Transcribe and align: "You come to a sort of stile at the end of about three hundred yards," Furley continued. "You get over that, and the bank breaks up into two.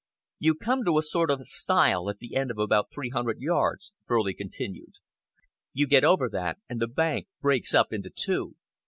"You 0.39 0.55
come 0.55 0.83
to 0.85 0.97
a 0.97 1.03
sort 1.03 1.29
of 1.29 1.45
stile 1.45 2.09
at 2.09 2.17
the 2.17 2.35
end 2.35 2.49
of 2.49 2.57
about 2.57 2.89
three 2.91 3.09
hundred 3.09 3.39
yards," 3.39 3.91
Furley 4.07 4.33
continued. 4.33 4.93
"You 5.73 5.85
get 5.85 6.03
over 6.03 6.27
that, 6.27 6.57
and 6.67 6.81
the 6.81 6.87
bank 6.87 7.27
breaks 7.39 7.75
up 7.75 7.93
into 7.93 8.09
two. 8.09 8.55